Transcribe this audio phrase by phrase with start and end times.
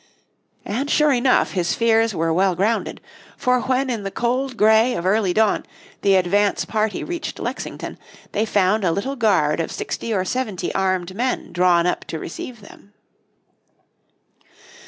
[0.65, 3.01] And sure enough, his fears were well founded,
[3.37, 5.63] for when in the cold grey of early dawn
[6.01, 7.99] the advance party reached Lexington,
[8.31, 12.61] they found a little guard of sixty or seventy armed men drawn up to receive
[12.61, 12.93] them.